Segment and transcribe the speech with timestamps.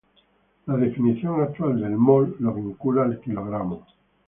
[0.65, 3.85] La definición actual del mol lo vincula al kilogramo.